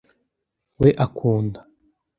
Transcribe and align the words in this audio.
we 0.81 0.89
akunda 1.05 1.59